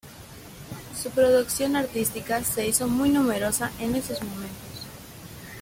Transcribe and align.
Su 0.99 1.11
producción 1.11 1.75
artística 1.75 2.43
se 2.43 2.65
hizo 2.67 2.87
muy 2.87 3.11
numerosa 3.11 3.69
en 3.79 3.93
esos 3.93 4.23
momentos. 4.23 4.87